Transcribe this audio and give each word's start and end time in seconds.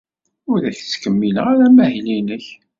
Ur 0.51 0.59
ak-ttkemmileɣ 0.69 1.45
ara 1.53 1.65
amahil-nnek. 1.69 2.45